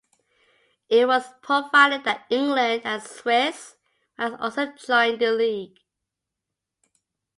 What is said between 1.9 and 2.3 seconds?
that